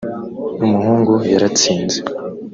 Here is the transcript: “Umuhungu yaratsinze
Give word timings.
“Umuhungu 0.65 1.13
yaratsinze 1.31 1.99